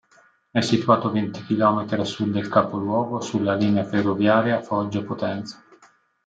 È 0.49 0.59
situato 0.61 1.11
venti 1.11 1.43
chilometri 1.45 2.01
a 2.01 2.03
sud 2.03 2.31
del 2.31 2.47
capoluogo, 2.47 3.21
sulla 3.21 3.53
linea 3.53 3.83
ferroviaria 3.83 4.59
Foggia-Potenza. 4.63 5.63